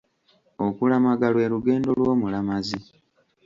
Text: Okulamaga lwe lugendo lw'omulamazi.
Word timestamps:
Okulamaga 0.65 1.27
lwe 1.33 1.45
lugendo 1.53 1.89
lw'omulamazi. 1.97 2.79